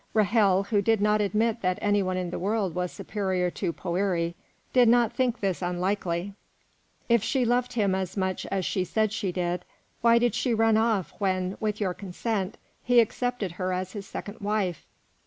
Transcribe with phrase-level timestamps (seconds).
[0.15, 4.33] Ra'hel, who did not admit that any one in the world was superior to Poëri,
[4.73, 6.33] did not think this unlikely.
[7.07, 9.63] "If she loved him as much as she said she did,
[10.01, 14.39] why did she run off when, with your consent, he accepted her as his second
[14.39, 14.87] wife?